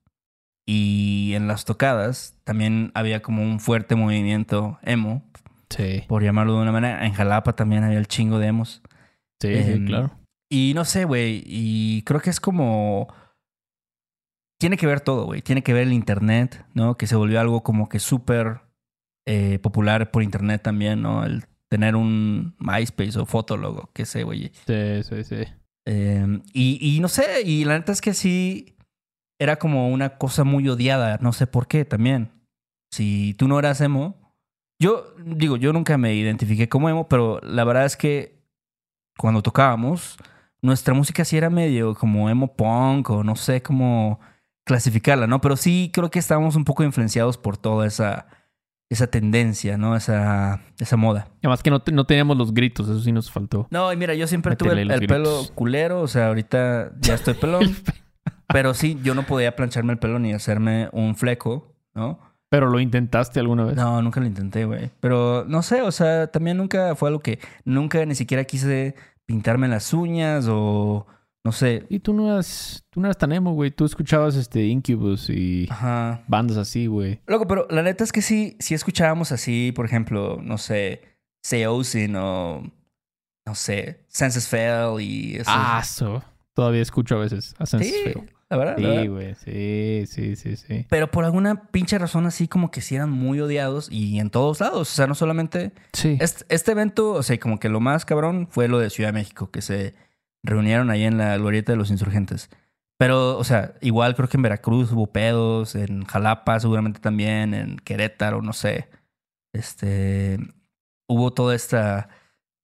[0.67, 5.23] y en las tocadas también había como un fuerte movimiento emo,
[5.69, 6.03] Sí.
[6.07, 7.05] por llamarlo de una manera.
[7.05, 8.81] En Jalapa también había el chingo de emos.
[9.41, 10.11] Sí, Em, sí, claro.
[10.49, 13.07] Y no sé, güey, y creo que es como...
[14.59, 15.41] Tiene que ver todo, güey.
[15.41, 16.95] Tiene que ver el Internet, ¿no?
[16.97, 18.61] Que se volvió algo como que súper
[19.27, 21.25] eh, popular por Internet también, ¿no?
[21.25, 24.51] El tener un MySpace o Fotolog qué sé, güey.
[24.65, 25.43] Sí, sí, sí.
[25.85, 28.76] Eh, y, y no sé, y la neta es que sí
[29.39, 32.31] era como una cosa muy odiada, no sé por qué también.
[32.91, 34.33] Si tú no eras emo,
[34.79, 38.43] yo digo, yo nunca me identifiqué como emo, pero la verdad es que
[39.17, 40.17] cuando tocábamos,
[40.61, 44.19] nuestra música sí era medio como emo punk o no sé cómo
[44.63, 45.41] clasificarla, ¿no?
[45.41, 48.27] Pero sí creo que estábamos un poco influenciados por toda esa,
[48.89, 49.95] esa tendencia, ¿no?
[49.95, 51.29] Esa, esa moda.
[51.39, 53.67] Además que no, no teníamos los gritos, eso sí nos faltó.
[53.71, 57.15] No, y mira, yo siempre Métele tuve el, el pelo culero, o sea, ahorita ya
[57.15, 57.75] estoy pelón.
[58.47, 62.19] Pero sí, yo no podía plancharme el pelo ni hacerme un fleco, ¿no?
[62.49, 63.75] Pero lo intentaste alguna vez.
[63.75, 64.89] No, nunca lo intenté, güey.
[64.99, 69.67] Pero no sé, o sea, también nunca fue algo que nunca ni siquiera quise pintarme
[69.67, 71.05] las uñas o
[71.43, 71.85] no sé.
[71.89, 73.71] Y tú no eras, tú no eras tan emo, güey.
[73.71, 76.23] Tú escuchabas este Incubus y Ajá.
[76.27, 77.19] bandas así, güey.
[77.27, 81.01] Loco, pero la neta es que sí, sí escuchábamos así, por ejemplo, no sé,
[81.43, 82.63] Seosin o
[83.45, 85.49] no sé, Senses Fail y eso.
[85.53, 86.23] Ah, eso.
[86.53, 87.55] Todavía escucho a veces.
[87.59, 88.29] A Senses sí, Fail.
[88.49, 88.75] La verdad.
[88.77, 89.35] Sí, güey.
[89.35, 90.85] Sí, sí, sí, sí.
[90.89, 94.59] Pero por alguna pinche razón así como que sí eran muy odiados y en todos
[94.59, 94.91] lados.
[94.91, 95.73] O sea, no solamente...
[95.93, 96.17] Sí.
[96.19, 99.19] Este, este evento, o sea, como que lo más cabrón fue lo de Ciudad de
[99.19, 99.95] México, que se
[100.43, 102.49] reunieron ahí en la glorieta de los insurgentes.
[102.97, 107.77] Pero, o sea, igual creo que en Veracruz hubo pedos, en Jalapa seguramente también, en
[107.77, 108.89] Querétaro, no sé.
[109.53, 110.39] Este...
[111.09, 112.09] Hubo toda esta,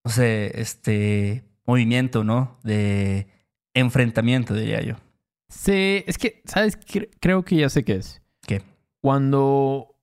[0.04, 2.58] no sé, este movimiento, ¿no?
[2.62, 3.26] De
[3.72, 4.96] enfrentamiento, diría yo.
[5.54, 6.78] Sí, es que, ¿sabes?
[6.78, 8.20] Cre- Creo que ya sé qué es.
[8.46, 8.62] ¿Qué?
[9.02, 9.96] Cuando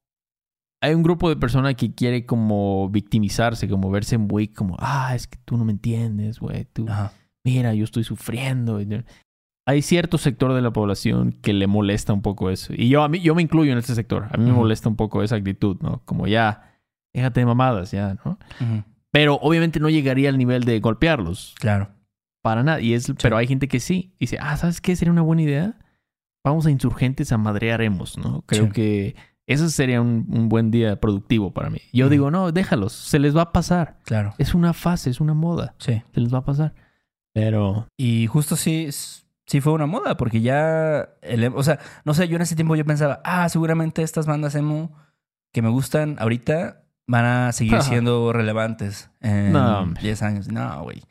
[0.81, 5.27] hay un grupo de personas que quiere como victimizarse, como verse muy como, ah, es
[5.27, 6.65] que tú no me entiendes, güey.
[6.71, 7.11] Tú, Ajá.
[7.43, 8.79] mira, yo estoy sufriendo.
[9.67, 12.73] Hay cierto sector de la población que le molesta un poco eso.
[12.75, 14.27] Y yo, a mí, yo me incluyo en este sector.
[14.31, 16.01] A mí me molesta un poco esa actitud, ¿no?
[16.05, 16.79] Como ya,
[17.13, 18.39] déjate de mamadas, ya, ¿no?
[19.11, 21.53] Pero obviamente no llegaría al nivel de golpearlos.
[21.59, 21.89] Claro.
[22.41, 22.81] Para nada.
[22.81, 24.13] Y es, Pero hay gente que sí.
[24.19, 24.95] Dice, ah, ¿sabes qué?
[24.95, 25.77] Sería una buena idea.
[26.43, 28.41] Vamos a insurgentes a madrearemos, ¿no?
[28.47, 28.71] Creo Sí.
[28.71, 29.15] que
[29.47, 31.79] eso sería un, un buen día productivo para mí.
[31.93, 32.93] Yo digo, no, déjalos.
[32.93, 33.99] Se les va a pasar.
[34.05, 34.33] Claro.
[34.39, 35.75] Es una fase, es una moda.
[35.77, 36.01] Sí.
[36.13, 36.73] Se les va a pasar.
[37.33, 38.89] Pero Y justo sí,
[39.45, 42.75] sí fue una moda, porque ya, el o sea, no sé, yo en ese tiempo
[42.75, 44.91] yo pensaba, ah, seguramente estas bandas emo
[45.53, 47.83] que me gustan ahorita van a seguir Ajá.
[47.83, 50.01] siendo relevantes en No, hombre.
[50.01, 50.47] 10 años.
[50.47, 51.03] No, güey.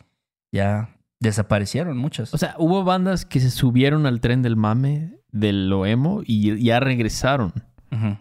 [0.53, 0.89] Ya
[1.21, 2.33] desaparecieron muchas.
[2.35, 6.63] O sea, hubo bandas que se subieron al tren del mame, del lo emo, y
[6.63, 7.53] ya regresaron.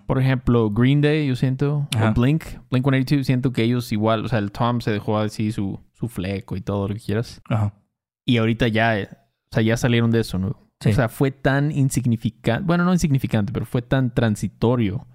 [0.08, 2.10] Por ejemplo, Green Day, yo siento, Ajá.
[2.10, 5.52] o Blink, Blink 182, siento que ellos igual, o sea, el Tom se dejó así
[5.52, 7.40] su, su fleco y todo lo que quieras.
[7.48, 7.74] Ajá.
[8.26, 10.72] Y ahorita ya, eh, o sea, ya salieron de eso, ¿no?
[10.80, 10.90] Sí.
[10.90, 15.06] O sea, fue tan insignificante, bueno, no insignificante, pero fue tan transitorio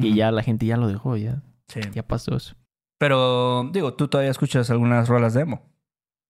[0.00, 1.80] que ya la gente ya lo dejó, ya, Sí.
[1.94, 2.56] ya pasó eso.
[2.98, 5.62] Pero, digo, tú todavía escuchas algunas rolas de emo.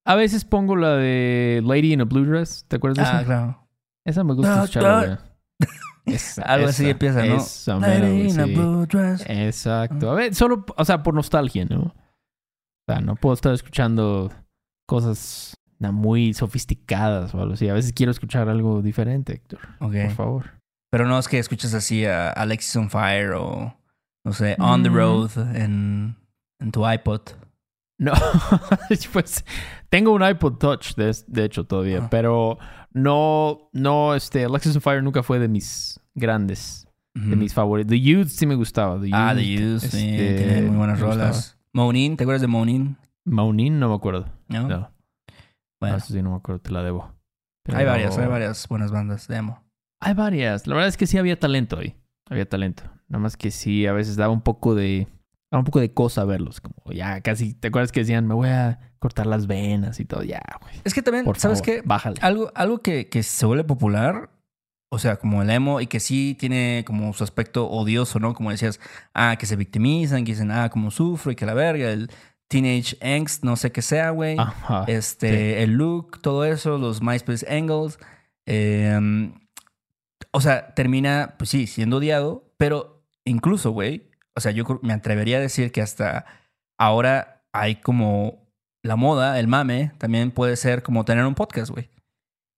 [0.09, 3.19] A veces pongo la de Lady in a Blue Dress, ¿te acuerdas de esa?
[3.19, 3.69] Ah, claro.
[4.07, 5.21] Esa me gusta escucharla.
[6.07, 7.37] Esa, Algo así empieza, ¿no?
[7.37, 9.23] esa Lady in a blue dress.
[9.29, 10.11] Exacto.
[10.11, 11.81] A ver, solo, o sea, por nostalgia, ¿no?
[11.83, 11.95] O
[12.89, 14.33] sea, no puedo estar escuchando
[14.87, 17.69] cosas muy sofisticadas o algo así.
[17.69, 19.59] A veces quiero escuchar algo diferente, Héctor.
[19.81, 19.93] Ok.
[20.07, 20.45] Por favor.
[20.91, 23.77] Pero no es que escuches así a Alexis on Fire o,
[24.25, 24.95] no sé, On the Mm.
[24.95, 26.17] Road en,
[26.59, 27.21] en tu iPod.
[27.99, 28.13] No,
[29.13, 29.45] pues
[29.89, 32.11] tengo un iPod Touch, de, de hecho, todavía, Ajá.
[32.11, 32.59] pero
[32.93, 37.91] no, no, este, Alexis on Fire nunca fue de mis grandes, de mis favoritos.
[37.91, 39.01] The Youth sí me gustaba.
[39.01, 41.59] The Ah, The Youth, Youth, sí, este, tiene muy buenas rolas.
[41.73, 42.97] Monin, ¿te acuerdas de Monin?
[43.25, 44.27] Maunin, no me acuerdo.
[44.49, 44.69] ¿No?
[44.69, 44.91] No,
[45.81, 47.05] Bueno, eso sí no me acuerdo, te la debo.
[47.05, 49.65] hay Pero- varias, hay varias buenas bandas de emo.
[50.01, 50.69] Hay varias.
[50.69, 51.97] La verdad es que sí había talento ahí.
[52.31, 52.85] Había talento.
[53.09, 55.09] Nada más que sí, a veces daba un poco de.
[55.51, 56.61] Un poco de cosa verlos.
[56.61, 57.55] Como ya casi.
[57.55, 60.23] ¿Te acuerdas que decían, me voy a cortar las venas y todo?
[60.23, 60.75] Ya, güey.
[60.85, 61.83] Es que también, Por ¿sabes qué?
[61.85, 62.17] Bájale.
[62.21, 64.31] Algo, algo que, que se vuelve popular,
[64.91, 68.35] o sea, como el emo, y que sí tiene como su aspecto odioso, ¿no?
[68.35, 68.79] Como decías,
[69.15, 72.11] ah, que se victimizan, que dicen, ah, como sufro y que la verga, el
[72.49, 74.37] teenage angst, no sé qué sea, güey.
[74.39, 74.85] Ajá.
[74.87, 77.99] este, el look, todo eso, los MySpace angles.
[78.47, 79.31] eh,
[80.31, 84.08] o sea, termina, pues sí, siendo odiado, pero incluso, güey,
[84.39, 86.25] o sea, yo me atrevería a decir que hasta
[86.79, 88.49] ahora hay como
[88.83, 91.91] la moda, el mame, también puede ser como tener un podcast, güey.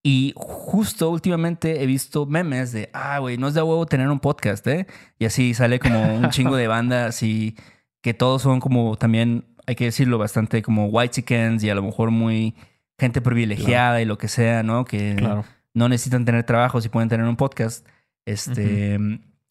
[0.03, 4.21] Y justo últimamente he visto memes de, ah, güey, no es de huevo tener un
[4.21, 4.87] podcast, ¿eh?
[5.19, 7.57] Y así sale como un chingo de bandas y
[8.03, 11.83] que todos son como también, hay que decirlo, bastante como white chickens y a lo
[11.83, 12.55] mejor muy
[12.99, 14.85] gente privilegiada y lo que sea, ¿no?
[14.87, 15.45] Que Claro.
[15.75, 17.87] no necesitan tener trabajo si pueden tener un podcast.
[18.27, 18.99] Este,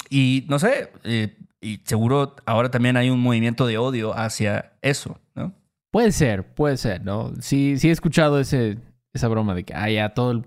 [0.09, 5.19] y no sé, eh, y seguro ahora también hay un movimiento de odio hacia eso,
[5.35, 5.53] ¿no?
[5.91, 7.31] Puede ser, puede ser, ¿no?
[7.39, 8.77] Sí, sí he escuchado ese,
[9.13, 10.45] esa broma de que, ah, ya todo el,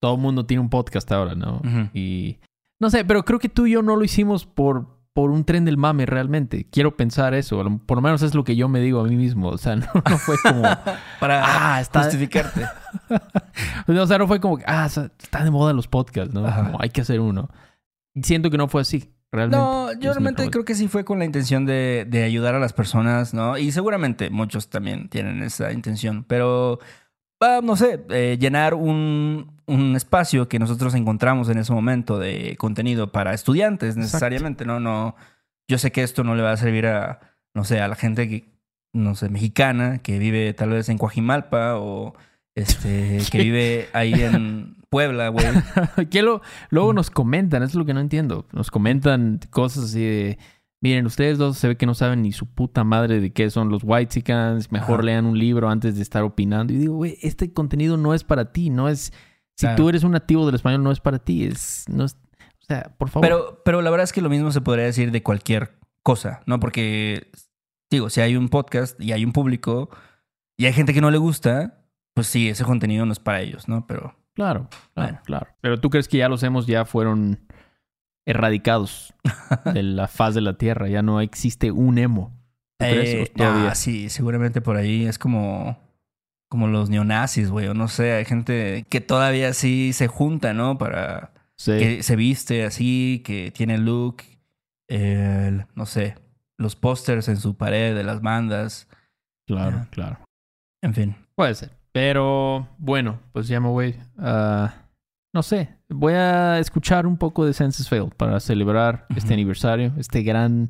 [0.00, 1.60] todo mundo tiene un podcast ahora, ¿no?
[1.92, 2.38] Y
[2.80, 5.64] no sé, pero creo que tú y yo no lo hicimos por, por un tren
[5.64, 6.68] del mame realmente.
[6.70, 7.56] Quiero pensar eso.
[7.86, 9.48] Por lo menos es lo que yo me digo a mí mismo.
[9.48, 10.62] O sea, no, no fue como.
[11.20, 11.42] Para
[11.74, 12.66] Ah, está- justificarte.
[13.88, 16.42] o sea, no fue como ah, está de moda los podcasts, ¿no?
[16.42, 17.48] Como hay que hacer uno.
[18.22, 19.56] Siento que no fue así, realmente.
[19.56, 22.72] No, yo realmente creo que sí fue con la intención de, de ayudar a las
[22.72, 23.58] personas, ¿no?
[23.58, 26.78] Y seguramente muchos también tienen esa intención, pero
[27.40, 32.56] ah, no sé, eh, llenar un, un espacio que nosotros encontramos en ese momento de
[32.58, 34.80] contenido para estudiantes necesariamente, ¿no?
[34.80, 35.16] No,
[35.68, 37.20] yo sé que esto no le va a servir a,
[37.54, 38.48] no sé, a la gente que,
[38.92, 42.14] no sé, mexicana que vive tal vez en Coajimalpa o
[42.54, 45.44] este que vive ahí en Puebla, güey.
[46.22, 46.96] lo, luego Mm.
[46.96, 48.46] nos comentan, eso es lo que no entiendo.
[48.52, 50.38] Nos comentan cosas así de,
[50.80, 53.68] miren, ustedes dos se ve que no saben ni su puta madre de qué son
[53.68, 54.22] los white
[54.70, 55.02] mejor Ajá.
[55.02, 56.72] lean un libro antes de estar opinando.
[56.72, 59.12] Y digo, güey, este contenido no es para ti, no es...
[59.58, 59.76] Si Claro.
[59.76, 61.84] tú eres un nativo del español, no es para ti, es...
[61.88, 62.16] No es
[62.62, 63.26] o sea, por favor.
[63.28, 66.58] Pero, pero la verdad es que lo mismo se podría decir de cualquier cosa, ¿no?
[66.58, 67.30] Porque,
[67.90, 69.88] digo, si hay un podcast y hay un público
[70.58, 73.68] y hay gente que no le gusta, pues sí, ese contenido no es para ellos,
[73.68, 73.86] ¿no?
[73.86, 75.20] Pero Claro, claro, Bueno.
[75.24, 75.46] claro.
[75.60, 77.40] Pero tú crees que ya los hemos, ya fueron
[78.26, 79.14] erradicados
[79.74, 82.32] de la faz de la tierra, ya no existe un emo.
[82.80, 85.78] Eh, ah, sí, seguramente por ahí es como,
[86.50, 90.76] como los neonazis, güey, o no sé, hay gente que todavía sí se junta, ¿no?
[90.78, 91.72] Para Sí.
[91.78, 94.16] que se viste así, que tiene look,
[94.88, 96.16] el- no sé,
[96.58, 98.88] los pósters en su pared de las bandas,
[99.46, 100.18] Claro, claro.
[100.82, 101.16] en fin.
[101.34, 101.75] Puede ser.
[102.00, 103.94] Pero bueno, pues ya me voy.
[104.18, 104.74] a-
[105.34, 105.70] no sé.
[105.88, 110.68] Voy a escuchar un poco de Census Fail para celebrar este aniversario, este gran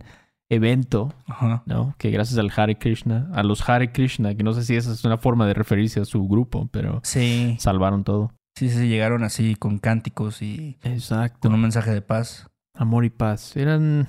[0.49, 1.65] evento, Ajá.
[1.67, 1.97] ¿no?
[1.99, 5.05] Que gracias al Hare Krishna, a los Hare Krishna, que no sé si esa es
[5.05, 7.57] una forma de referirse a su grupo, pero Sí.
[7.59, 8.33] salvaron todo.
[8.57, 11.39] Sí, sí, llegaron así con cánticos y Exacto.
[11.41, 12.47] con un mensaje de paz.
[12.75, 13.57] Amor y paz.
[13.57, 14.07] Eran,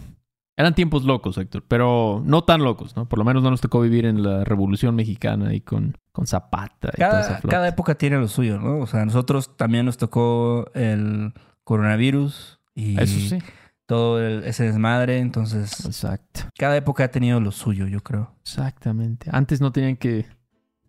[0.57, 3.07] eran tiempos locos, Héctor, pero no tan locos, ¿no?
[3.07, 6.89] Por lo menos no nos tocó vivir en la Revolución Mexicana y con, con Zapata
[6.95, 8.79] y toda esa Cada, cada época tiene lo suyo, ¿no?
[8.79, 11.31] O sea, a nosotros también nos tocó el
[11.63, 13.39] coronavirus y Eso sí.
[13.85, 15.19] todo el- ese desmadre.
[15.19, 16.41] Entonces, Exacto.
[16.57, 18.33] cada época ha tenido lo suyo, yo creo.
[18.41, 19.29] Exactamente.
[19.31, 20.25] Antes no tenían que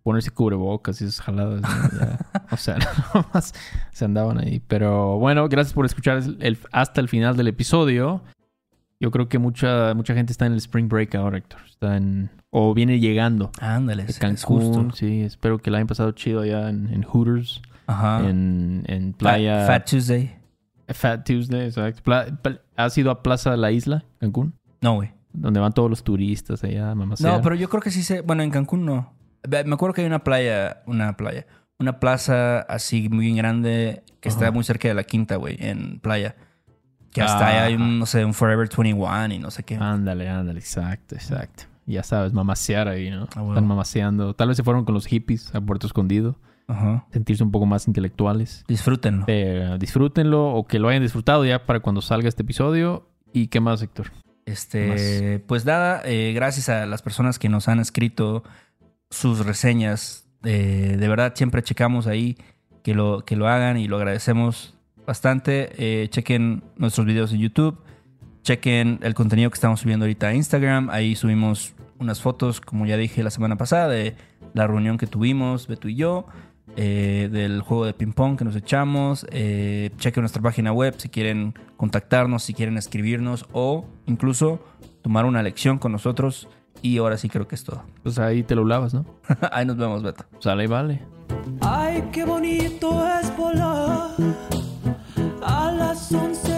[0.03, 1.61] ponerse cubrebocas y esas jaladas.
[1.61, 1.69] ¿no?
[1.99, 2.19] Ya,
[2.51, 2.77] o sea,
[3.15, 3.53] nomás
[3.93, 4.61] se andaban ahí.
[4.67, 8.23] Pero bueno, gracias por escuchar el- hasta el final del episodio.
[9.01, 11.61] Yo creo que mucha, mucha gente está en el Spring Break ahora, Héctor.
[11.69, 12.31] Está en...
[12.51, 14.61] O viene llegando Ándale, de es, es Cancún.
[14.61, 14.97] justo.
[14.97, 17.63] Sí, espero que la hayan pasado chido allá en, en Hooters.
[17.87, 18.29] Ajá.
[18.29, 19.67] En, en playa...
[19.67, 20.35] Fat Tuesday.
[20.89, 22.11] Fat Tuesday, exacto.
[22.77, 24.55] ¿Has ido a Plaza de la Isla, Cancún?
[24.81, 25.13] No, güey.
[25.33, 27.35] Donde van todos los turistas allá, mamasear.
[27.35, 28.23] No, pero yo creo que sí se.
[28.23, 29.13] Bueno, en Cancún no.
[29.49, 31.47] Me acuerdo que hay una playa, una playa,
[31.79, 36.35] una plaza así muy grande que está muy cerca de la quinta, güey, en playa.
[37.13, 39.77] Que hasta ahí hay un, no sé, un Forever 21 y no sé qué.
[39.77, 41.65] Ándale, ándale, exacto, exacto.
[41.87, 43.29] Ya sabes, mamasear ahí, ¿no?
[43.35, 43.45] Ah.
[43.49, 44.35] Están mamaseando.
[44.35, 47.07] Tal vez se fueron con los hippies a Puerto Escondido, Ajá.
[47.11, 48.65] sentirse un poco más intelectuales.
[48.69, 49.25] Disfrútenlo.
[49.27, 53.09] Pero disfrútenlo o que lo hayan disfrutado ya para cuando salga este episodio.
[53.33, 54.11] ¿Y qué más, Héctor?
[54.45, 58.45] Este, pues nada, eh, gracias a las personas que nos han escrito
[59.11, 60.27] sus reseñas.
[60.45, 62.37] Eh, de verdad, siempre checamos ahí
[62.83, 64.78] que lo, que lo hagan y lo agradecemos
[65.09, 65.71] bastante.
[65.79, 67.79] Eh, chequen nuestros videos en YouTube.
[68.43, 70.91] Chequen el contenido que estamos subiendo ahorita a Instagram.
[70.91, 74.15] Ahí subimos unas fotos, como ya dije la semana pasada, de
[74.53, 76.27] la reunión que tuvimos, Beto y yo.
[76.77, 79.27] Eh, del juego de ping pong que nos echamos.
[79.31, 84.61] Eh, chequen nuestra página web si quieren contactarnos, si quieren escribirnos o incluso
[85.01, 86.49] tomar una lección con nosotros.
[86.83, 87.83] Y ahora sí creo que es todo.
[88.03, 89.07] Pues ahí te lo lavas, ¿no?
[89.53, 90.27] ahí nos vemos, Beto.
[90.39, 91.01] Sale y vale.
[91.63, 94.11] Ay, qué bonito es volar
[95.43, 96.58] a las 11